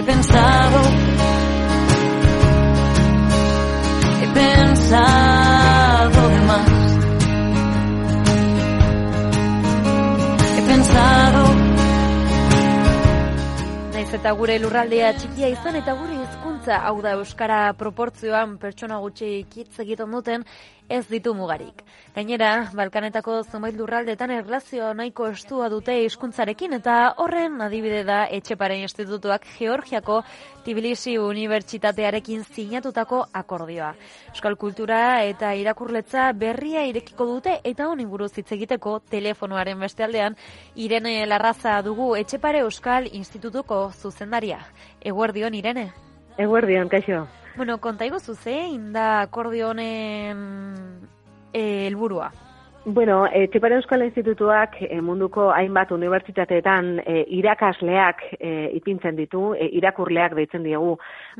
he 0.00 0.02
pensado, 0.02 0.80
he 4.22 4.26
pensado 4.28 6.28
de 6.30 6.40
más. 6.40 6.70
He 10.56 10.62
pensado. 10.62 11.44
Naiz 13.92 14.14
eta 14.14 14.30
gure 14.32 14.58
lurraldea 14.58 15.12
txikia 15.18 15.52
izan 15.52 15.76
eta 15.76 15.92
gure 15.92 16.16
hau 16.78 17.00
da 17.02 17.16
euskara 17.18 17.72
proportzioan 17.78 18.58
pertsona 18.62 18.98
gutxi 19.02 19.30
hitz 19.56 19.80
egiten 19.82 20.14
duten 20.14 20.44
ez 20.90 21.06
ditu 21.06 21.32
mugarik. 21.38 21.84
Gainera, 22.14 22.70
Balkanetako 22.74 23.36
zenbait 23.44 23.76
lurraldetan 23.78 24.32
erlazio 24.34 24.88
nahiko 24.98 25.28
estua 25.30 25.68
dute 25.70 25.94
hizkuntzarekin 26.02 26.74
eta 26.80 26.96
horren 27.22 27.60
adibide 27.62 28.02
da 28.08 28.24
Etxeparen 28.38 28.82
Institutuak 28.82 29.46
Georgiako 29.58 30.18
Tbilisi 30.66 31.14
Unibertsitatearekin 31.22 32.42
sinatutako 32.42 33.22
akordioa. 33.42 33.92
Euskal 34.34 34.58
kultura 34.58 35.22
eta 35.30 35.54
irakurletza 35.54 36.32
berria 36.34 36.84
irekiko 36.90 37.28
dute 37.36 37.60
eta 37.62 37.86
honi 37.88 38.06
buruz 38.10 38.32
hitz 38.34 38.50
egiteko 38.58 38.98
telefonoaren 39.14 39.78
beste 39.86 40.04
aldean 40.04 40.36
Irene 40.74 41.20
Larraza 41.30 41.80
dugu 41.86 42.16
Etxepare 42.18 42.66
Euskal 42.66 43.06
Institutuko 43.14 43.84
zuzendaria. 44.02 44.64
Eguerdion 45.00 45.54
Irene. 45.54 45.90
Eguerdion, 46.38 46.88
kaixo. 46.88 47.26
Bueno, 47.56 47.78
konta 47.78 48.06
iguzu 48.06 48.34
zein 48.34 48.92
da 48.92 49.22
akordio 49.22 49.70
honen 49.70 50.38
eh, 51.52 51.86
helburua. 51.86 52.30
Bueno, 52.86 53.26
e, 53.30 53.44
Txipare 53.52 53.76
Euskal 53.76 54.06
Institutuak 54.06 54.78
e, 54.86 55.02
munduko 55.04 55.50
hainbat 55.52 55.90
unibertsitateetan 55.92 56.86
e, 57.04 57.18
irakasleak 57.36 58.22
e, 58.38 58.52
ipintzen 58.78 59.18
ditu, 59.18 59.50
e, 59.52 59.66
irakurleak 59.76 60.32
deitzen 60.38 60.64
diegu, 60.64 60.94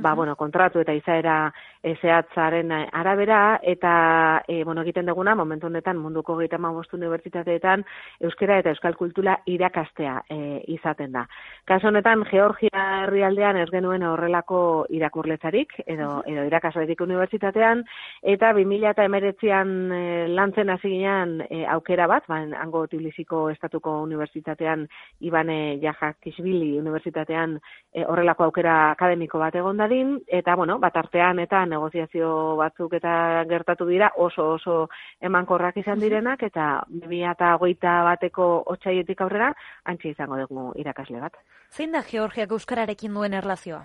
ba, 0.05 0.13
bueno, 0.19 0.35
kontratu 0.37 0.83
eta 0.83 0.93
izaera 0.93 1.37
e, 1.81 1.95
zehatzaren 1.97 2.75
arabera, 2.93 3.59
eta, 3.65 4.43
e, 4.45 4.59
bueno, 4.69 4.85
egiten 4.85 5.09
duguna, 5.09 5.33
momentu 5.35 5.71
honetan 5.71 5.97
munduko 5.97 6.37
gehieta 6.37 6.59
bost 6.61 6.93
unibertsitateetan 6.93 7.87
euskera 8.21 8.59
eta 8.61 8.75
euskal 8.77 8.95
kultura 9.01 9.39
irakastea 9.47 10.21
e, 10.29 10.61
izaten 10.77 11.13
da. 11.17 11.25
Kaso 11.65 11.89
honetan, 11.89 12.27
Georgia 12.29 12.85
herrialdean 13.07 13.57
ez 13.57 13.71
genuen 13.71 14.03
horrelako 14.03 14.85
irakurletzarik, 14.91 15.73
edo, 15.87 16.21
edo 16.27 16.45
irakaslerik 16.45 17.01
unibertsitatean, 17.01 17.87
eta 18.21 18.53
2000 18.53 18.93
eta 18.93 19.09
emeretzian 19.09 19.75
e, 19.89 20.29
lantzen 20.29 20.69
hasi 20.69 20.91
ginean 20.91 21.30
e, 21.49 21.65
aukera 21.69 22.07
bat, 22.11 22.27
bain, 22.31 22.55
hango 22.55 22.87
Tbilisiko 22.91 23.43
Estatuko 23.53 23.99
Unibertsitatean, 24.05 24.87
Ibane 25.27 25.79
Jajakisbili 25.83 26.79
Unibertsitatean 26.81 27.57
e, 27.93 28.05
horrelako 28.05 28.49
aukera 28.49 28.75
akademiko 28.91 29.39
bat 29.43 29.61
egon 29.61 29.81
dadin, 29.83 30.17
eta, 30.27 30.57
bueno, 30.57 30.79
bat 30.83 30.97
artean 30.97 31.39
eta 31.45 31.63
negoziazio 31.67 32.33
batzuk 32.61 32.99
eta 33.01 33.45
gertatu 33.51 33.87
dira 33.91 34.11
oso 34.17 34.51
oso 34.57 34.81
emankorrak 35.21 35.81
izan 35.85 36.03
direnak, 36.03 36.43
eta 36.51 36.83
2008 36.91 37.95
bateko 38.11 38.51
otxaietik 38.75 39.23
aurrera, 39.23 39.53
antxe 39.85 40.15
izango 40.17 40.41
dugu 40.43 40.71
irakasle 40.81 41.23
bat. 41.23 41.39
Zein 41.71 41.93
da 41.95 42.03
Georgiak 42.03 42.53
euskararekin 42.59 43.15
duen 43.15 43.35
erlazioa? 43.35 43.85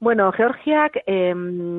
Bueno, 0.00 0.30
Georgiak 0.30 1.00
eh, 1.06 1.34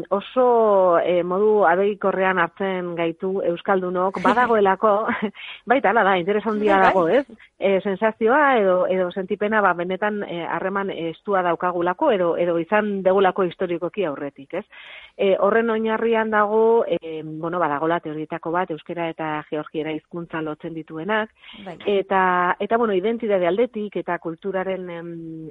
oso 0.09 1.00
eh, 1.00 1.23
modu 1.23 1.64
abegikorrean 1.64 2.39
hartzen 2.39 2.92
gaitu 2.98 3.39
Euskaldunok, 3.48 4.20
badagoelako, 4.25 4.92
baita, 5.66 5.94
ala 5.94 6.03
da, 6.03 6.17
interes 6.20 6.44
handia 6.45 6.75
Bai, 6.75 6.81
bai. 6.81 6.90
dago, 6.90 7.08
ez? 7.08 7.25
E, 7.59 7.80
sensazioa 7.80 8.58
edo, 8.59 8.75
edo 8.92 9.08
sentipena 9.12 9.62
ba, 9.64 9.72
benetan 9.73 10.23
eh, 10.28 10.44
harreman 10.44 10.92
estua 10.92 11.42
daukagulako 11.47 12.12
edo, 12.12 12.30
edo 12.36 12.58
izan 12.59 13.00
degulako 13.03 13.45
historikoki 13.47 14.03
aurretik, 14.03 14.53
ez? 14.59 14.66
E, 15.16 15.38
horren 15.40 15.70
oinarrian 15.72 16.31
dago, 16.31 16.84
e, 16.88 17.22
bueno, 17.24 17.59
badagola 17.59 18.01
teorietako 18.03 18.51
bat, 18.51 18.72
euskera 18.75 19.07
eta 19.12 19.46
georgiera 19.50 19.96
hizkuntza 19.96 20.41
lotzen 20.44 20.75
dituenak, 20.75 21.31
Bai. 21.63 21.78
eta 22.00 22.22
eta 22.59 22.78
bueno 22.78 22.94
identitate 22.96 23.47
aldetik 23.47 23.96
eta 24.00 24.18
kulturaren 24.19 24.90
em, 24.90 25.09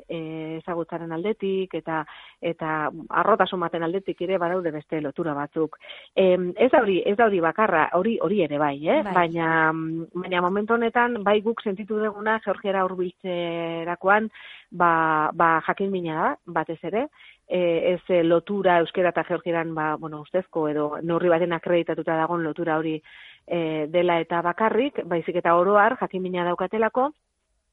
e, 0.08 0.20
ezagutzaren 0.58 1.12
aldetik 1.16 1.74
eta 1.80 2.04
eta 2.40 2.57
arrotasun 2.62 3.60
baten 3.60 3.82
aldetik 3.82 4.20
ere 4.26 4.38
badaude 4.38 4.70
beste 4.74 5.00
lotura 5.00 5.34
batzuk. 5.34 5.78
Em, 6.16 6.52
ez 6.56 6.70
da 6.72 6.82
hori, 6.82 6.98
ez 7.06 7.16
da 7.16 7.26
hori 7.26 7.40
bakarra, 7.40 7.88
hori 7.98 8.18
hori 8.22 8.42
ere 8.42 8.58
bai, 8.58 8.76
eh? 8.88 9.02
Bai. 9.02 9.14
Baina 9.14 9.72
mm, 9.72 10.22
baina 10.24 10.42
momentu 10.42 10.74
honetan 10.74 11.22
bai 11.24 11.40
guk 11.42 11.62
sentitu 11.62 11.98
duguna 12.02 12.38
Georgiara 12.44 12.84
hurbiltzerakoan 12.84 14.30
ba, 14.70 15.30
ba 15.34 15.60
jakin 15.66 15.90
mina 15.90 16.18
da 16.18 16.36
batez 16.46 16.78
ere 16.82 17.06
e, 17.48 17.94
ez 17.94 18.02
eh, 18.08 18.22
lotura 18.24 18.78
euskera 18.82 19.12
eta 19.14 19.24
georgieran 19.24 19.74
ba, 19.74 19.96
bueno, 19.96 20.20
ustezko 20.20 20.68
edo 20.68 20.88
neurri 21.02 21.30
baten 21.32 21.52
akreditatuta 21.56 22.16
dagoen 22.16 22.44
lotura 22.44 22.76
hori 22.78 22.98
e, 23.46 23.86
dela 23.88 24.18
eta 24.20 24.42
bakarrik, 24.44 25.02
baizik 25.08 25.40
eta 25.40 25.54
oroar 25.56 25.96
jakin 26.00 26.22
mina 26.22 26.44
daukatelako, 26.44 27.10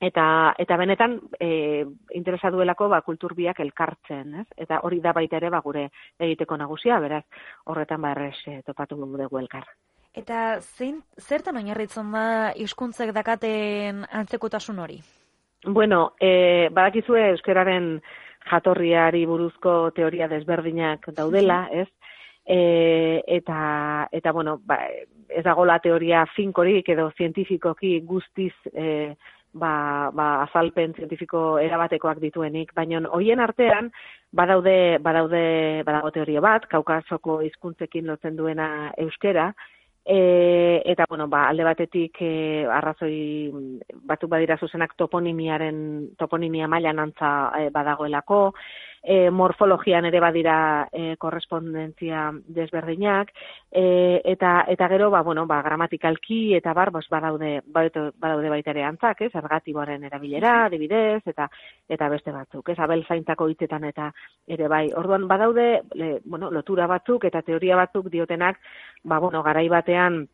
eta 0.02 0.54
eta 0.60 0.78
benetan 0.78 1.20
e, 1.40 1.86
interesa 2.14 2.52
duelako 2.52 2.90
ba 2.90 3.02
kulturbiak 3.02 3.60
elkartzen, 3.60 4.36
ez? 4.42 4.48
Eta 4.58 4.82
hori 4.84 5.00
da 5.02 5.14
baita 5.14 5.38
ere 5.38 5.50
ba 5.50 5.62
gure 5.62 5.90
egiteko 6.20 6.58
nagusia, 6.58 7.00
beraz, 7.00 7.24
horretan 7.66 8.02
ba 8.02 8.12
erres 8.12 8.38
e, 8.48 8.62
topatu 8.66 8.96
dugu 8.96 9.40
elkar. 9.40 9.68
Eta 10.16 10.60
zein, 10.62 11.02
zertan 11.20 11.58
oinarritzen 11.60 12.12
da 12.12 12.54
hizkuntzek 12.56 13.12
dakaten 13.16 14.06
antzekotasun 14.12 14.80
hori? 14.80 15.02
Bueno, 15.66 16.14
e, 16.22 16.70
badakizue 16.72 17.32
euskararen 17.34 18.00
jatorriari 18.50 19.26
buruzko 19.26 19.92
teoria 19.96 20.28
desberdinak 20.32 21.10
daudela, 21.18 21.66
ez? 21.72 21.88
E, 22.46 23.24
eta, 23.40 24.08
eta, 24.14 24.32
bueno, 24.32 24.60
ba, 24.64 24.78
ez 25.28 25.44
dagola 25.44 25.80
teoria 25.82 26.26
finkorik 26.36 26.90
edo 26.94 27.10
zientifikoki 27.18 27.98
guztiz 28.06 28.54
e, 28.72 29.16
ba, 29.56 30.12
ba, 30.14 30.28
azalpen 30.44 30.94
zientifiko 30.98 31.58
erabatekoak 31.64 32.20
dituenik, 32.24 32.74
baina 32.76 33.02
hoien 33.18 33.40
artean 33.40 33.90
badaude, 34.36 34.98
badaude, 35.04 35.46
badago 35.88 36.12
teoria 36.12 36.44
bat, 36.44 36.68
kaukasoko 36.72 37.40
hizkuntzekin 37.48 38.12
lotzen 38.12 38.36
duena 38.36 38.92
euskera, 38.98 39.54
E, 40.08 40.84
eta, 40.86 41.08
bueno, 41.10 41.26
ba, 41.28 41.48
alde 41.50 41.64
batetik 41.66 42.20
e, 42.22 42.66
arrazoi 42.70 43.50
batzuk 44.06 44.30
badira 44.30 44.54
zuzenak 44.62 44.92
toponimiaren, 45.02 45.80
toponimia 46.22 46.68
mailan 46.70 47.02
antza 47.02 47.32
e, 47.58 47.72
badagoelako, 47.74 48.38
e, 49.06 49.30
morfologian 49.30 50.08
ere 50.10 50.20
badira 50.20 50.58
e, 50.92 51.16
korrespondentzia 51.22 52.32
desberdinak, 52.58 53.32
e, 53.72 54.22
eta, 54.26 54.66
eta 54.68 54.88
gero, 54.90 55.12
ba, 55.14 55.22
bueno, 55.22 55.46
ba, 55.46 55.62
gramatikalki 55.62 56.56
eta 56.58 56.74
bar, 56.74 56.92
bos, 56.92 57.06
badaude, 57.12 57.60
badaude, 57.70 58.50
baita 58.50 58.74
ere 58.74 58.86
antzak, 58.88 59.22
ez, 59.28 59.32
ergatiboaren 59.36 60.04
erabilera, 60.10 60.56
adibidez, 60.66 61.22
eta 61.26 61.50
eta 61.90 62.10
beste 62.10 62.34
batzuk, 62.34 62.74
ez, 62.74 62.80
abel 62.80 63.06
zaintzako 63.06 63.48
hitzetan 63.52 63.86
eta 63.92 64.10
ere 64.48 64.68
bai. 64.72 64.88
Orduan, 64.98 65.28
badaude, 65.30 65.68
le, 65.94 66.16
bueno, 66.26 66.50
lotura 66.52 66.90
batzuk 66.90 67.30
eta 67.30 67.44
teoria 67.46 67.78
batzuk 67.78 68.10
diotenak, 68.10 68.58
ba, 69.04 69.20
bueno, 69.20 69.44
garai 69.46 69.68
batean, 69.70 70.26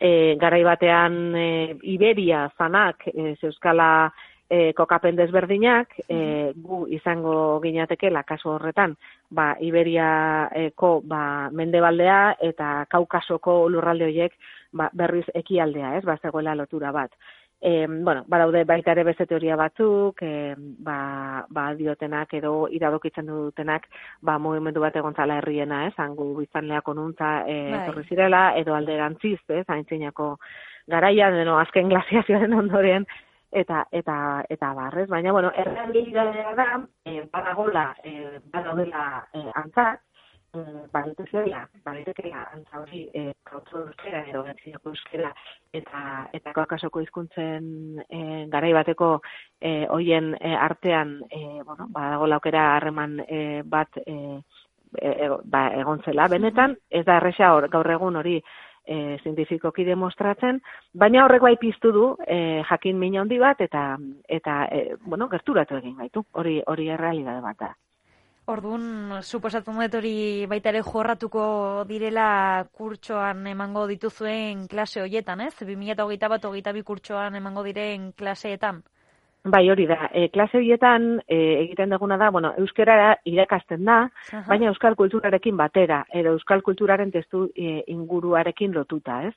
e, 0.00 0.36
garai 0.40 0.62
batean 0.64 1.34
e, 1.36 1.48
Iberia 1.94 2.48
zanak 2.58 3.08
e, 3.08 3.34
zeuskala 3.40 4.12
e, 4.54 4.72
kokapen 4.76 5.16
desberdinak, 5.18 5.94
e, 6.08 6.52
gu 6.54 6.84
izango 6.94 7.60
ginatekela 7.64 8.22
kasu 8.28 8.54
horretan, 8.54 8.94
ba, 9.34 9.54
Iberiako 9.60 10.96
ba, 11.10 11.22
mendebaldea 11.50 12.36
eta 12.50 12.84
kaukasoko 12.90 13.64
lurralde 13.72 14.06
horiek 14.10 14.36
ba, 14.72 14.90
berriz 14.92 15.26
ekialdea, 15.34 15.96
ez, 15.98 16.04
ba, 16.06 16.18
zegoela 16.22 16.54
lotura 16.54 16.92
bat. 16.94 17.10
E, 17.64 17.86
bueno, 17.88 18.26
badaude 18.28 18.64
baita 18.68 18.92
ere 18.92 19.06
beste 19.08 19.24
teoria 19.26 19.56
batzuk, 19.56 20.20
e, 20.22 20.54
ba, 20.84 21.46
ba 21.48 21.66
diotenak 21.74 22.34
edo 22.36 22.68
iradokitzen 22.68 23.30
dutenak, 23.30 23.88
ba 24.20 24.36
mugimendu 24.38 24.84
bat 24.84 24.96
egon 25.00 25.16
zala 25.16 25.40
herriena, 25.40 25.86
ez, 25.88 25.94
hangu 25.96 26.34
biztanleak 26.42 26.88
onuntza 26.92 27.38
e, 27.48 27.58
Bai. 27.72 28.06
zirela, 28.06 28.50
edo 28.60 28.76
alderantziz, 28.76 29.40
ez, 29.48 29.64
aintzinako 29.66 30.34
garaian, 30.92 31.38
edo 31.40 31.56
azken 31.56 31.88
glaziazioaren 31.88 32.60
ondoren, 32.60 33.08
eta 33.54 33.84
eta 33.92 34.16
eta 34.50 34.72
barrez, 34.74 35.08
baina 35.08 35.32
bueno, 35.32 35.52
errealitatea 35.54 36.54
da, 36.58 36.66
e, 37.04 37.22
badagola, 37.32 37.94
e, 38.02 38.40
badaudela 38.52 39.04
e, 39.32 39.44
antzak, 39.54 40.00
mm, 40.54 40.88
badituzela, 40.92 41.62
baditekela 41.84 42.42
antza 42.52 42.80
hori 42.82 43.04
e, 43.14 43.24
kautzo 43.46 43.84
euskera 43.84 44.24
edo 44.26 44.42
gantzinako 44.48 44.94
euskera 44.94 45.30
eta 45.72 46.02
eta 46.32 46.56
kakasoko 46.58 47.04
hizkuntzen 47.04 48.02
e, 48.08 48.20
garai 48.50 48.72
bateko 48.74 49.14
e, 49.60 49.86
hoien 49.86 50.34
e, 50.40 50.54
artean 50.68 51.20
e, 51.30 51.62
bueno, 51.62 51.88
badago 51.94 52.26
laukera 52.26 52.68
harreman 52.76 53.20
e, 53.28 53.62
bat 53.62 54.02
e, 54.04 54.18
e, 54.98 55.30
ba, 55.44 55.68
egon 55.78 56.02
zela. 56.04 56.28
Benetan, 56.28 56.76
ez 56.90 57.04
da 57.06 57.18
erresa 57.20 57.54
hor, 57.54 57.68
gaur 57.70 57.90
egun 57.90 58.16
hori 58.16 58.40
e, 58.86 59.18
zientifikoki 59.22 59.84
demostratzen, 59.84 60.60
baina 60.92 61.24
horrek 61.24 61.42
bai 61.42 61.56
piztu 61.60 61.92
du 61.92 62.04
e, 62.26 62.62
jakin 62.68 62.98
min 62.98 63.16
handi 63.20 63.38
bat 63.38 63.60
eta 63.60 63.96
eta 64.28 64.64
e, 64.70 64.84
bueno, 65.04 65.28
gerturatu 65.28 65.80
egin 65.80 65.96
gaitu. 65.96 66.24
Hori 66.32 66.60
hori 66.66 66.88
errealitate 66.88 67.40
bat 67.44 67.58
da. 67.58 67.74
Orduan, 68.52 69.22
suposatzen 69.24 69.78
dut 69.80 69.94
hori 69.96 70.44
baita 70.48 70.68
ere 70.68 70.82
jorratuko 70.84 71.44
direla 71.88 72.66
kurtsoan 72.76 73.46
emango 73.48 73.86
dituzuen 73.88 74.66
klase 74.68 75.00
hoietan, 75.00 75.40
ez? 75.40 75.54
2008 75.60 76.28
bat, 76.28 76.44
hogeita 76.44 76.74
bi 76.76 76.82
kurtsoan 76.84 77.38
emango 77.40 77.64
diren 77.64 78.10
klaseetan. 78.12 78.82
Bai, 79.44 79.68
hori 79.68 79.84
da. 79.84 80.06
E, 80.16 80.30
klase 80.32 80.56
horietan 80.56 81.18
e, 81.28 81.36
egiten 81.66 81.90
duguna 81.92 82.16
da, 82.16 82.30
bueno, 82.32 82.54
euskarara 82.62 83.10
irakasten 83.28 83.82
da, 83.84 83.96
Aha. 84.32 84.40
baina 84.46 84.70
euskal 84.70 84.94
kulturarekin 84.96 85.58
batera, 85.60 85.98
edo 86.16 86.32
euskal 86.32 86.62
kulturaren 86.64 87.12
testu 87.12 87.42
e, 87.52 87.82
inguruarekin 87.92 88.72
lotuta, 88.72 89.18
ez? 89.28 89.34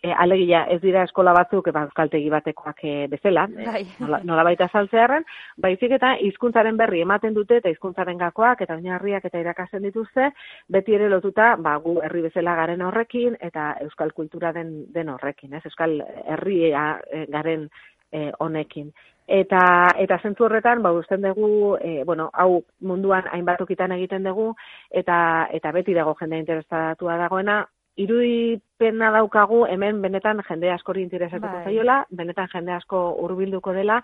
E, 0.00 0.14
alegia, 0.24 0.62
ez 0.72 0.78
dira 0.80 1.02
eskola 1.04 1.34
batzuk, 1.36 1.68
eba 1.68 1.82
euskaltegi 1.90 2.32
batekoak 2.32 2.80
e, 2.88 2.94
bezala, 3.12 3.44
e, 3.52 3.66
Bai. 3.68 3.84
nola, 4.00 4.22
nola 4.32 4.46
baita 4.48 4.70
saltzearen, 4.72 5.28
baizik 5.60 5.92
eta 5.98 6.14
hizkuntzaren 6.24 6.80
berri 6.80 7.04
ematen 7.04 7.36
dute, 7.36 7.60
eta 7.60 7.68
hizkuntzaren 7.68 8.16
gakoak, 8.24 8.64
eta 8.64 8.80
oinarriak 8.80 9.28
eta 9.28 9.44
irakasten 9.44 9.84
dituzte, 9.84 10.30
beti 10.72 10.96
ere 10.96 11.12
lotuta, 11.12 11.52
ba, 11.60 11.76
gu 11.84 11.98
herri 12.00 12.24
bezala 12.30 12.56
garen 12.64 12.88
horrekin, 12.88 13.36
eta 13.44 13.74
euskal 13.84 14.16
kultura 14.16 14.56
den, 14.56 14.86
den 14.96 15.12
horrekin, 15.12 15.52
ez? 15.52 15.66
Euskal 15.68 16.00
herria 16.00 16.94
e, 17.12 17.26
garen 17.28 17.68
e, 18.10 18.30
honekin. 18.40 18.92
Eta 19.30 19.62
eta 20.02 20.18
zentzu 20.18 20.44
horretan 20.44 20.82
ba 20.82 20.90
usten 20.92 21.22
dugu 21.22 21.76
e, 21.78 22.02
bueno, 22.04 22.30
hau 22.34 22.64
munduan 22.80 23.28
hainbat 23.30 23.60
tokitan 23.62 23.92
egiten 23.94 24.24
dugu 24.26 24.48
eta 24.90 25.46
eta 25.54 25.70
beti 25.76 25.94
dago 25.94 26.16
jende 26.18 26.40
interesatua 26.42 27.16
dagoena 27.20 27.60
irudipena 27.96 29.10
daukagu 29.14 29.64
hemen 29.70 30.00
benetan 30.02 30.42
jende 30.48 30.70
askori 30.72 31.02
interesatuko 31.02 31.60
Bai. 31.60 31.64
zaiola, 31.64 32.04
benetan 32.10 32.48
jende 32.52 32.72
asko 32.72 33.02
hurbilduko 33.22 33.74
dela 33.76 34.00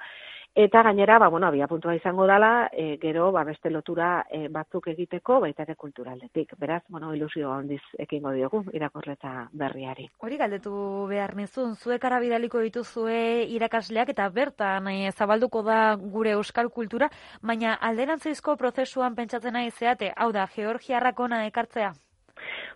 eta 0.56 0.82
gainera 0.82 1.18
ba 1.18 1.28
bueno, 1.28 1.46
abia 1.46 1.68
puntua 1.68 1.94
izango 1.94 2.26
dela, 2.26 2.70
e, 2.72 2.96
gero 2.98 3.30
ba 3.30 3.44
beste 3.44 3.68
lotura 3.70 4.24
e, 4.30 4.48
batzuk 4.48 4.88
egiteko 4.88 5.38
baita 5.40 5.66
ere 5.66 5.74
kulturaldetik. 5.76 6.54
Beraz, 6.56 6.82
bueno, 6.88 7.12
ilusio 7.14 7.52
handiz 7.52 7.82
ekingo 7.98 8.32
diogu 8.32 8.62
irakorreta 8.72 9.50
berriari. 9.52 10.08
Hori 10.16 10.40
galdetu 10.40 10.72
behar 11.10 11.36
nizun, 11.36 11.76
zuek 11.76 12.08
ara 12.08 12.22
bidaliko 12.24 12.64
dituzue 12.64 13.44
irakasleak 13.52 14.14
eta 14.16 14.30
bertan 14.30 14.88
eh, 14.88 15.12
zabalduko 15.12 15.62
da 15.62 15.94
gure 16.00 16.32
euskal 16.40 16.72
kultura, 16.72 17.10
baina 17.42 17.74
alderantzeizko 17.74 18.56
prozesuan 18.56 19.14
pentsatzen 19.14 19.52
nahi 19.52 19.70
zeate, 19.70 20.14
hau 20.16 20.32
da, 20.32 20.48
Georgiarrak 20.56 21.20
ona 21.20 21.44
ekartzea? 21.52 21.92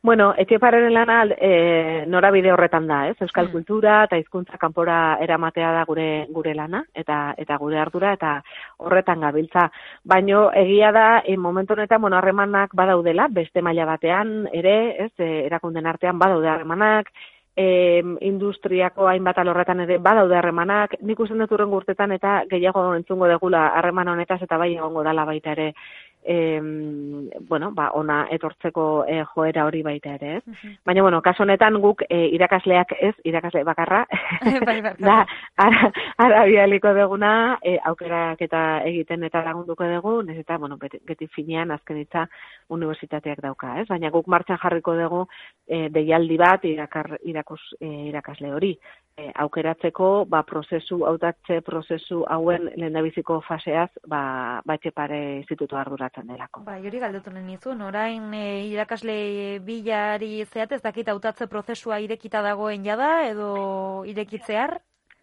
Bueno, 0.03 0.33
Etioparen 0.35 0.95
lana 0.95 1.27
e, 1.37 2.07
norabide 2.09 2.53
horretan 2.55 2.87
da, 2.89 3.09
ez? 3.11 3.17
Euskal 3.21 3.49
Mm. 3.49 3.53
kultura 3.53 4.05
eta 4.05 4.17
hizkuntza 4.17 4.57
kanpora 4.57 5.19
eramatea 5.21 5.73
da 5.73 5.85
gure 5.85 6.27
gure 6.31 6.55
lana 6.55 6.85
eta 6.95 7.35
eta 7.37 7.59
gure 7.59 7.79
ardura 7.79 8.15
eta 8.15 8.43
horretan 8.79 9.21
gabiltza. 9.21 9.71
Baino 10.03 10.51
egia 10.53 10.91
da 10.91 11.23
e, 11.27 11.37
momentu 11.37 11.75
honetan 11.75 12.01
bueno, 12.01 12.17
harremanak 12.17 12.73
badaudela 12.75 13.29
beste 13.29 13.61
maila 13.61 13.85
batean 13.85 14.49
ere, 14.53 15.05
ez? 15.05 15.13
E, 15.19 15.45
erakunden 15.45 15.87
artean 15.87 16.19
badaude 16.19 16.49
harremanak, 16.49 17.13
e, 17.57 18.03
industriako 18.21 19.09
hainbat 19.09 19.39
alorretan 19.39 19.81
ere 19.85 19.99
badaude 19.99 20.37
harremanak, 20.37 20.95
nik 21.03 21.21
uste 21.21 21.37
dut 21.39 21.53
urrengo 21.53 21.81
urtetan 21.81 22.13
eta 22.17 22.45
gehiago 22.51 22.95
entzungo 22.95 23.29
degula 23.29 23.67
harreman 23.79 24.09
honetaz 24.09 24.41
eta 24.47 24.57
bai 24.57 24.75
egongo 24.77 25.03
dala 25.05 25.27
baita 25.29 25.53
ere 25.53 25.73
em, 26.23 27.29
bueno, 27.49 27.71
ba, 27.73 27.91
ona 27.95 28.27
etortzeko 28.31 29.05
e, 29.09 29.23
joera 29.35 29.65
hori 29.67 29.83
baita 29.83 30.15
ere, 30.15 30.37
ez? 30.37 30.75
Baina, 30.85 31.03
bueno, 31.03 31.21
kaso 31.23 31.43
honetan 31.43 31.81
guk 31.81 32.03
e, 32.09 32.27
irakasleak 32.37 32.95
ez, 33.01 33.15
irakasle 33.25 33.65
bakarra, 33.65 34.05
Bai, 34.67 34.81
barkatu. 34.83 35.05
da, 35.05 35.25
ara, 35.57 35.91
ara 36.19 36.45
bidaliko 36.49 36.93
deguna, 36.97 37.33
e, 37.63 37.79
aukerak 37.91 38.43
eta 38.47 38.63
egiten 38.89 39.25
eta 39.25 39.43
lagunduko 39.47 39.89
dugu, 39.95 40.15
nes 40.29 40.39
eta, 40.39 40.59
bueno, 40.59 40.77
beti, 40.81 41.29
finean 41.35 41.71
azken 41.71 42.03
hitza 42.03 42.27
unibertsitateak 42.69 43.41
dauka, 43.43 43.79
ez? 43.81 43.89
Baina 43.89 44.11
guk 44.11 44.29
martxan 44.29 44.61
jarriko 44.63 44.97
dugu 44.99 45.25
e, 45.67 45.89
deialdi 45.89 46.37
bat 46.41 46.65
irakar, 46.69 47.17
irakus, 47.25 47.63
e, 47.81 47.89
irakasle 48.11 48.53
hori. 48.53 48.75
E, 49.19 49.31
aukeratzeko, 49.43 50.27
ba, 50.31 50.45
prozesu, 50.49 51.03
hautatze 51.09 51.61
prozesu 51.67 52.23
hauen 52.29 52.71
lehendabiziko 52.77 53.41
faseaz, 53.45 53.91
ba, 54.09 54.23
batxe 54.67 54.93
pare 54.97 55.19
institutu 55.41 55.77
arduratzen 56.11 56.27
delako. 56.27 56.63
Bai, 56.65 56.81
hori 56.87 56.99
galdetu 56.99 57.31
nahi 57.31 57.45
nizun, 57.45 57.81
orain 57.83 58.33
e, 58.35 58.67
irakasle 58.71 59.61
bilari 59.65 60.45
zeat 60.45 60.73
ez 60.73 60.83
dakit 60.83 61.09
hautatze 61.09 61.47
prozesua 61.47 62.01
irekita 62.01 62.43
dagoen 62.43 62.85
jada 62.85 63.29
edo 63.29 64.05
irekitzear? 64.07 64.81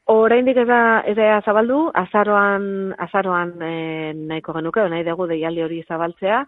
Oraindik 0.08 0.58
ez 0.58 0.68
da 0.68 1.04
ez 1.06 1.16
da 1.16 1.42
zabaldu, 1.46 1.92
azaroan 1.94 2.94
azaroan 2.98 3.62
e, 3.62 4.14
nahiko 4.14 4.54
genuke, 4.54 4.88
nahi 4.90 5.04
dugu 5.04 5.28
deialdi 5.28 5.64
hori 5.64 5.84
zabaltzea 5.88 6.46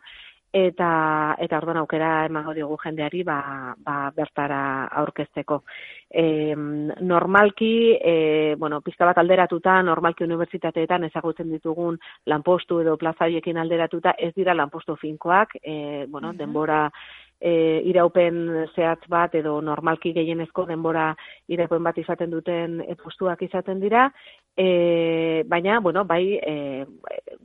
eta 0.54 1.36
eta 1.38 1.58
orduan 1.58 1.78
aukera 1.78 2.26
emango 2.26 2.54
diogu 2.58 2.78
jendeari 2.84 3.24
ba, 3.24 3.76
ba 3.78 4.12
bertara 4.16 4.88
aurkezteko. 5.02 5.64
E, 6.10 6.56
normalki, 6.56 7.98
e, 8.02 8.56
bueno, 8.58 8.82
pizka 8.82 9.06
bat 9.06 9.18
alderatuta, 9.22 9.82
normalki 9.84 10.24
unibertsitateetan 10.24 11.04
ezagutzen 11.04 11.52
ditugun 11.52 12.00
lanpostu 12.26 12.80
edo 12.82 12.98
plazaiekin 12.98 13.58
alderatuta, 13.58 14.16
ez 14.18 14.34
dira 14.36 14.56
lanpostu 14.56 14.96
finkoak, 14.96 15.56
e, 15.62 16.06
bueno, 16.08 16.34
Mhm. 16.34 16.38
denbora 16.38 16.90
e, 17.40 17.82
iraupen 17.86 18.68
zehatz 18.76 19.08
bat 19.08 19.36
edo 19.36 19.62
normalki 19.62 20.12
gehienezko 20.14 20.66
denbora 20.66 21.16
iraupen 21.48 21.84
bat 21.84 21.98
izaten 21.98 22.30
duten 22.32 22.82
postuak 23.04 23.42
izaten 23.42 23.80
dira, 23.80 24.12
e, 24.60 25.44
baina, 25.48 25.80
bueno, 25.80 26.04
bai, 26.04 26.36
e, 26.36 26.86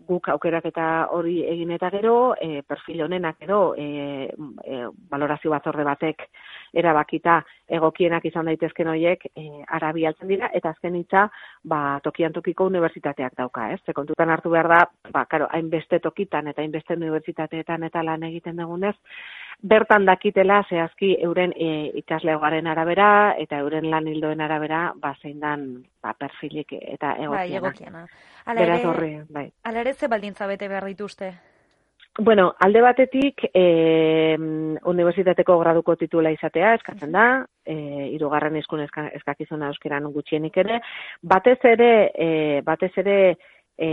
guk 0.09 0.29
aukerak 0.33 0.67
eta 0.67 0.87
hori 1.15 1.37
egin 1.47 1.71
eta 1.77 1.91
gero, 1.95 2.35
e, 2.35 2.65
perfil 2.67 3.05
honenak 3.07 3.45
edo, 3.47 3.61
e, 3.79 4.27
e, 4.67 4.81
valorazio 5.13 5.53
batzorde 5.55 5.87
batek 5.87 6.27
erabakita 6.75 7.41
egokienak 7.79 8.25
izan 8.29 8.51
daitezken 8.51 8.91
horiek 8.93 9.27
e, 9.31 9.47
arabi 9.79 10.07
altzen 10.07 10.29
dira, 10.29 10.51
eta 10.53 10.75
azken 10.75 10.99
hitza, 10.99 11.29
ba, 11.65 12.01
tokian 12.05 12.33
tokiko 12.33 12.67
unibertsitateak 12.71 13.37
dauka, 13.39 13.71
ez? 13.73 13.81
Ze 13.87 13.95
kontutan 13.97 14.31
hartu 14.31 14.51
behar 14.51 14.69
da, 14.69 14.83
ba, 15.13 15.25
karo, 15.31 15.49
hainbeste 15.51 16.01
tokitan 16.05 16.49
eta 16.53 16.63
hainbeste 16.63 16.99
unibertsitateetan 16.99 17.89
eta 17.89 18.03
lan 18.05 18.29
egiten 18.29 18.61
dugunez, 18.61 18.97
bertan 19.63 20.05
dakitela 20.07 20.63
zehazki 20.69 21.15
euren 21.25 21.55
e, 21.57 21.71
ikaslegoaren 22.03 22.67
arabera 22.67 23.09
eta 23.41 23.59
euren 23.65 23.89
lan 23.91 24.09
hildoen 24.09 24.41
arabera 24.45 24.93
ba 25.01 25.15
zein 25.23 25.41
dan 25.41 25.67
ba 26.03 26.15
perfilik 26.19 26.77
eta 26.81 27.15
egokiena. 27.17 27.39
Bai, 27.39 27.57
egokiena. 27.57 28.07
Beraz 28.47 28.81
ere, 28.85 29.25
bai. 29.31 29.51
ere 29.65 29.95
ze 29.95 30.09
baldintza 30.09 30.47
bete 30.47 30.69
behar 30.69 30.85
dituzte? 30.85 31.33
Bueno, 32.17 32.55
alde 32.61 32.81
batetik 32.81 33.43
e, 33.51 34.37
unibertsitateko 34.87 35.57
graduko 35.59 35.97
titula 35.99 36.31
izatea 36.31 36.77
eskatzen 36.77 37.11
da, 37.11 37.25
e, 37.67 37.75
irugarren 38.15 38.55
izkun 38.61 38.85
eska, 38.85 39.09
eskakizuna 39.19 39.73
euskeran 39.73 40.07
gutxienik 40.15 40.61
ere, 40.63 40.79
batez 41.23 41.59
ere, 41.73 41.91
e, 42.15 42.29
batez 42.63 42.93
ere 43.03 43.17
e, 43.77 43.89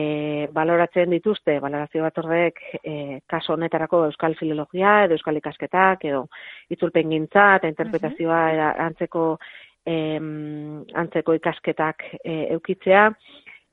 baloratzen 0.54 1.10
dituzte, 1.18 1.58
balorazio 1.63 2.06
batzordeek 2.06 2.62
e, 2.84 2.96
kaso 3.25 3.56
honetarako 3.56 4.04
euskal 4.12 4.38
filologia 4.38 5.00
edo 5.08 5.18
euskal 5.18 5.42
ikasketak 5.42 6.06
edo 6.06 6.28
itzulpen 6.70 7.10
gintza 7.10 7.56
eta 7.58 7.74
interpretazioa 7.74 8.42
era- 8.54 8.75
antzeko 8.86 9.32
em, 9.86 10.84
antzeko 10.94 11.34
ikasketak 11.42 12.06
e, 12.24 12.54
eukitzea. 12.54 13.08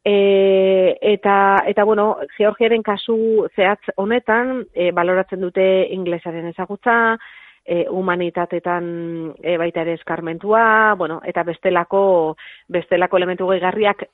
E, 0.08 0.96
eta, 1.02 1.64
eta 1.68 1.84
bueno, 1.84 2.16
Georgiaren 2.38 2.82
kasu 2.82 3.44
zehatz 3.54 3.90
honetan, 4.00 4.62
e, 4.72 4.88
baloratzen 4.96 5.42
dute 5.44 5.64
inglesaren 5.92 6.46
ezagutza, 6.48 6.94
e, 7.68 7.82
humanitatetan 7.92 8.86
e, 9.42 9.58
baita 9.60 9.82
ere 9.84 9.98
eskarmentua, 9.98 10.94
bueno, 10.96 11.18
eta 11.28 11.44
bestelako 11.44 12.00
bestelako 12.72 13.20
elementu 13.20 13.50
gehigarriak 13.50 14.06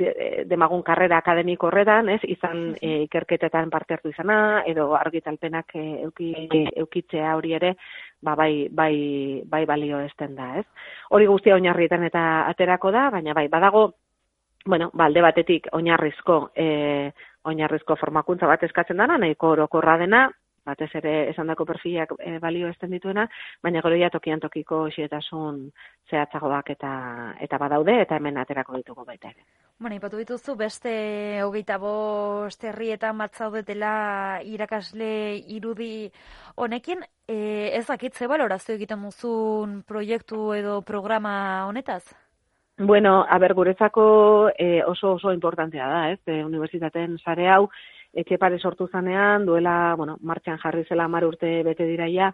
de, 0.00 0.10
demagun 0.50 0.82
karrera 0.82 1.20
akademiko 1.22 1.70
horretan, 1.70 2.10
ez, 2.16 2.20
izan 2.26 2.74
e, 2.82 3.04
ikerketetan 3.04 3.70
parte 3.70 3.94
hartu 3.94 4.10
izana, 4.10 4.64
edo 4.66 4.88
argitalpenak 4.98 5.70
e, 5.78 5.86
euki, 6.08 6.32
eukitzea 6.82 7.36
hori 7.38 7.54
ere, 7.60 7.76
ba, 8.26 8.34
bai, 8.34 8.66
bai, 8.74 8.92
bai 9.46 9.62
balio 9.70 10.02
esten 10.02 10.34
da, 10.34 10.56
ez. 10.58 10.66
Hori 11.14 11.30
guztia 11.30 11.54
oinarrietan 11.54 12.10
eta 12.10 12.26
aterako 12.50 12.90
da, 12.90 13.06
baina 13.14 13.38
bai, 13.38 13.46
badago, 13.54 13.86
bueno, 14.66 14.90
balde 14.94 15.22
batetik 15.22 15.68
oinarrizko, 15.72 16.50
e, 16.54 17.12
oinarrizko 17.48 17.96
formakuntza 17.96 18.46
bat 18.46 18.62
eskatzen 18.62 18.96
dana, 18.96 19.18
nahiko 19.18 19.54
orokorra 19.56 19.96
dena, 19.98 20.26
batez 20.68 20.90
ere 21.00 21.14
esandako 21.30 21.64
perfilak 21.68 22.12
e, 22.18 22.36
balio 22.42 22.68
esten 22.68 22.92
dituena, 22.92 23.26
baina 23.64 23.82
gero 23.84 23.96
ja 24.00 24.10
tokian 24.12 24.42
tokiko 24.42 24.82
xetasun 24.94 25.62
zehatzagoak 26.10 26.74
eta 26.76 26.92
eta 27.46 27.60
badaude 27.62 27.96
eta 28.02 28.18
hemen 28.20 28.38
aterako 28.42 28.76
ditugu 28.82 29.06
baita 29.08 29.32
ere. 29.32 29.46
Bueno, 29.78 29.94
ipatu 29.96 30.18
dituzu 30.18 30.56
beste 30.58 30.92
hogeita 31.44 31.78
bost 31.78 32.64
herrietan 32.66 33.18
bat 33.22 33.36
zaudetela 33.38 33.92
irakasle 34.44 35.10
irudi 35.56 36.08
honekin, 36.56 37.04
e, 37.28 37.70
ez 37.78 37.86
dakit 37.86 38.18
balorazio 38.28 38.74
egiten 38.74 39.04
duzun 39.06 39.82
proiektu 39.86 40.52
edo 40.58 40.80
programa 40.82 41.66
honetaz? 41.68 42.02
Bueno, 42.78 43.26
a 43.28 43.38
ber, 43.38 43.54
guretzako 43.54 44.50
e, 44.56 44.84
oso 44.84 45.14
oso 45.14 45.32
importantea 45.32 45.88
da, 45.88 46.02
ez? 46.12 46.20
E, 46.30 46.44
Unibertsitateen 46.46 47.16
sare 47.18 47.48
hau, 47.50 47.64
etxepare 48.14 48.60
sortu 48.62 48.86
zanean, 48.86 49.46
duela, 49.46 49.96
bueno, 49.98 50.14
martxan 50.22 50.60
jarri 50.62 50.84
zela 50.86 51.08
mar 51.08 51.26
urte 51.26 51.64
bete 51.66 51.88
diraia, 51.90 52.30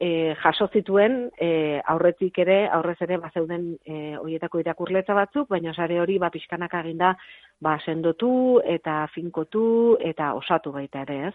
e, 0.00 0.34
jaso 0.40 0.70
zituen 0.72 1.28
e, 1.36 1.80
aurretik 1.92 2.40
ere, 2.40 2.56
aurrez 2.72 2.96
ere, 3.04 3.20
ba, 3.20 3.28
zeuden 3.34 3.68
e, 3.84 4.16
oietako 4.16 4.64
irakurletza 4.64 5.14
batzuk, 5.14 5.50
baina 5.52 5.74
sare 5.76 6.00
hori, 6.00 6.16
ba, 6.18 6.32
pixkanak 6.32 6.72
aginda, 6.80 7.12
ba, 7.60 7.76
sendotu 7.84 8.62
eta 8.64 9.02
finkotu 9.12 9.98
eta 10.00 10.32
osatu 10.40 10.72
baita 10.72 11.04
ere, 11.04 11.20
ez? 11.28 11.34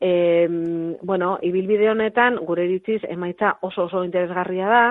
E, 0.00 0.12
bueno, 1.02 1.36
ibilbide 1.42 1.90
honetan, 1.90 2.38
gure 2.46 2.68
ditziz, 2.70 3.02
emaitza 3.10 3.56
oso 3.66 3.90
oso 3.90 4.04
interesgarria 4.06 4.70
da, 4.70 4.84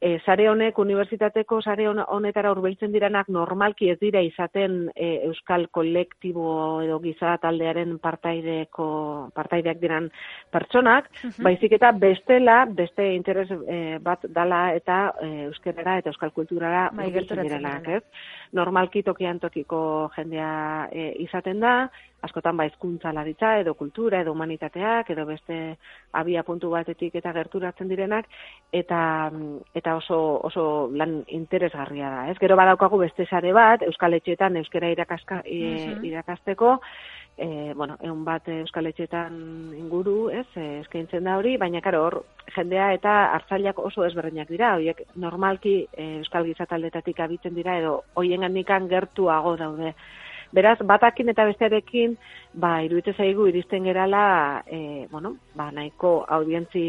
e, 0.00 0.18
sare 0.24 0.48
honek 0.48 0.78
unibertsitateko 0.78 1.60
sare 1.62 1.88
honetara 1.88 2.52
hurbiltzen 2.52 2.92
direnak 2.94 3.28
normalki 3.34 3.90
ez 3.92 3.98
dira 4.00 4.22
izaten 4.22 4.78
e, 4.94 5.10
euskal 5.28 5.66
kolektibo 5.74 6.80
edo 6.84 6.98
giza 7.02 7.36
taldearen 7.42 7.98
partaideko 8.02 8.88
partaideak 9.34 9.80
diran 9.82 10.08
pertsonak, 10.54 11.10
baizik 11.44 11.74
eta 11.78 11.92
bestela 11.92 12.60
beste 12.66 13.10
interes 13.14 13.48
e, 13.50 13.98
bat 14.02 14.26
dala 14.34 14.68
eta 14.78 15.00
e, 15.22 15.30
euskerara 15.48 15.98
eta 16.02 16.12
euskal 16.14 16.32
kulturara 16.36 16.88
bai, 16.94 17.10
direnak, 17.12 17.88
ez? 17.88 18.02
Normalki 18.52 19.02
tokian 19.04 19.40
tokiko 19.42 19.80
jendea 20.16 20.88
e, 20.92 21.10
izaten 21.24 21.60
da, 21.60 21.74
askotan 22.22 22.56
ba 22.58 22.66
hizkuntza 22.66 23.12
laritza 23.14 23.52
edo 23.60 23.74
kultura 23.78 24.22
edo 24.22 24.32
humanitateak 24.34 25.10
edo 25.14 25.24
beste 25.26 25.58
abia 26.18 26.42
puntu 26.42 26.70
batetik 26.72 27.14
eta 27.20 27.32
gerturatzen 27.36 27.88
direnak. 27.90 28.26
Eta 28.72 29.30
eta 29.74 29.87
oso 29.96 30.40
oso 30.44 30.90
lan 30.92 31.22
interesgarria 31.28 32.10
da. 32.10 32.24
Ez 32.30 32.38
gero 32.38 32.56
badaukagu 32.56 32.98
beste 32.98 33.26
sare 33.26 33.52
bat 33.52 33.82
Euskal 33.82 34.14
Etxeetan 34.14 34.56
euskera 34.56 34.90
irakaska, 34.90 35.42
e, 35.44 35.96
irakasteko 36.02 36.78
E, 37.38 37.72
bueno, 37.72 37.94
egun 38.02 38.24
bat 38.26 38.48
Euskal 38.50 38.88
Etxeetan 38.90 39.34
inguru, 39.78 40.16
ez, 40.34 40.46
e, 40.58 40.80
eskaintzen 40.80 41.28
da 41.28 41.36
hori, 41.38 41.52
baina 41.56 41.78
karo, 41.80 42.00
hor, 42.02 42.16
jendea 42.56 42.88
eta 42.96 43.12
hartzaileak 43.36 43.78
oso 43.78 44.02
ezberdinak 44.08 44.50
dira, 44.50 44.72
horiek 44.74 45.04
normalki 45.14 45.76
e, 45.92 46.06
Euskal 46.16 46.48
Gizataldetatik 46.48 47.20
abitzen 47.22 47.54
dira, 47.54 47.76
edo 47.78 48.00
hoien 48.18 48.42
gandikan 48.42 48.90
gertuago 48.90 49.54
daude. 49.60 49.94
Beraz, 50.50 50.80
batakin 50.82 51.30
eta 51.30 51.46
bestearekin, 51.46 52.16
ba, 52.58 52.80
iruditzen 52.82 53.14
zaigu 53.14 53.46
iristen 53.46 53.86
gerala, 53.86 54.64
e, 54.66 55.06
bueno, 55.12 55.36
ba, 55.54 55.70
nahiko 55.70 56.24
audientzi 56.26 56.88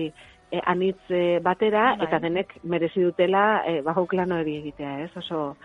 e, 0.52 0.62
anitz 0.66 1.00
e, 1.10 1.40
batera, 1.44 1.96
bai. 1.96 2.08
eta 2.08 2.20
denek 2.20 2.56
merezi 2.64 3.04
dutela 3.04 3.64
e, 3.66 3.82
bajo 3.82 4.06
klano 4.08 4.40
hori 4.40 4.58
egitea, 4.60 5.00
ez? 5.06 5.12
Oso, 5.18 5.56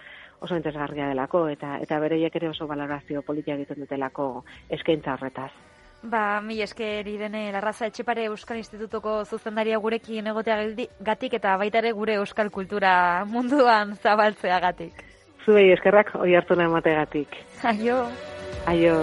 oso 0.40 0.56
interesgarria 0.56 1.08
delako, 1.08 1.46
eta 1.48 1.78
eta 1.82 2.00
bereiek 2.00 2.34
ere 2.36 2.50
oso 2.50 2.66
valorazio 2.66 3.22
politia 3.22 3.54
egiten 3.54 3.84
dutelako 3.84 4.44
eskaintza 4.68 5.14
horretaz. 5.14 5.52
Ba, 6.04 6.42
mi 6.44 6.58
esker 6.60 7.06
irene 7.08 7.46
larraza 7.52 7.86
etxepare 7.88 8.26
Euskal 8.28 8.58
Institutuko 8.60 9.22
zuzendaria 9.24 9.78
gurekin 9.80 10.26
egotea 10.34 10.58
gatik 11.00 11.38
eta 11.40 11.56
baita 11.56 11.80
ere 11.80 11.94
gure 11.96 12.18
Euskal 12.20 12.50
Kultura 12.52 13.24
munduan 13.24 13.96
zabaltzea 13.96 14.60
gatik. 14.60 15.00
Zuei 15.44 15.70
eskerrak 15.72 16.14
oi 16.20 16.34
hartu 16.36 16.60
emategatik. 16.60 17.40
Aio. 17.72 18.04
Aio. 18.66 19.00